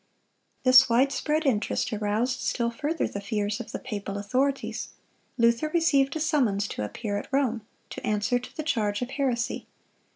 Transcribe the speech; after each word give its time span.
This 0.63 0.89
wide 0.89 1.11
spread 1.11 1.45
interest 1.45 1.93
aroused 1.93 2.39
still 2.39 2.71
further 2.71 3.07
the 3.07 3.21
fears 3.21 3.59
of 3.59 3.71
the 3.71 3.77
papal 3.77 4.17
authorities. 4.17 4.89
Luther 5.37 5.69
received 5.69 6.15
a 6.15 6.19
summons 6.19 6.67
to 6.69 6.83
appear 6.83 7.17
at 7.17 7.29
Rome, 7.31 7.61
to 7.91 8.03
answer 8.03 8.39
to 8.39 8.57
the 8.57 8.63
charge 8.63 9.03
of 9.03 9.11
heresy. 9.11 9.67